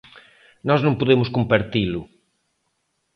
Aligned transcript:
Nós 0.67 0.81
non 0.85 0.99
podemos 0.99 1.29
compartilo. 1.37 2.01